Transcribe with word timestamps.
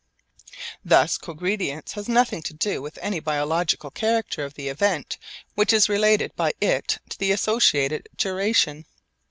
Thus 0.83 1.19
cogredience 1.19 1.91
has 1.91 2.09
nothing 2.09 2.41
to 2.49 2.55
do 2.55 2.81
with 2.81 2.97
any 3.03 3.19
biological 3.19 3.91
character 3.91 4.43
of 4.43 4.55
the 4.55 4.67
event 4.67 5.19
which 5.53 5.71
is 5.71 5.89
related 5.89 6.35
by 6.35 6.53
it 6.59 6.97
to 7.09 7.19
the 7.19 7.31
associated 7.31 8.09
duration. 8.17 8.87